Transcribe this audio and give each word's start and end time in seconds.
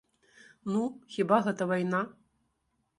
Ну, 0.71 0.81
хіба 1.17 1.41
гэта 1.49 1.71
вайна? 1.75 2.05